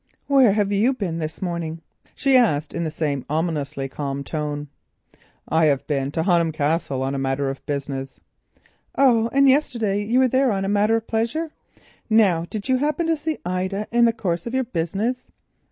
"Where 0.25 0.53
have 0.53 0.71
you 0.71 0.95
been 0.95 1.19
this 1.19 1.43
morning?" 1.43 1.83
she 2.15 2.35
asked 2.35 2.73
in 2.73 2.83
the 2.85 2.89
same 2.89 3.23
ominously 3.29 3.87
calm 3.87 4.23
voice. 4.23 4.65
"I 5.47 5.65
have 5.67 5.85
been 5.85 6.09
to 6.13 6.23
Honham 6.23 6.51
Castle 6.51 7.03
on 7.03 7.13
a 7.13 7.19
matter 7.19 7.51
of 7.51 7.63
business." 7.67 8.19
"Oh, 8.97 9.29
and 9.31 9.47
yesterday 9.47 10.03
you 10.03 10.17
were 10.17 10.27
there 10.27 10.51
on 10.51 10.65
a 10.65 10.67
matter 10.67 10.95
of 10.95 11.05
pleasure. 11.05 11.51
Now 12.09 12.47
did 12.49 12.67
you 12.67 12.77
happen 12.77 13.05
to 13.05 13.15
see 13.15 13.37
Ida 13.45 13.85
in 13.91 14.05
the 14.05 14.11
course 14.13 14.47
of 14.47 14.55
your 14.55 14.63
business?" 14.63 15.27